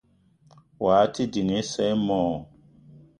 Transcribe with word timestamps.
Wao 0.83 1.07
te 1.13 1.23
ding 1.33 1.51
isa 1.61 1.83
i 1.93 1.95
mo? 2.05 2.21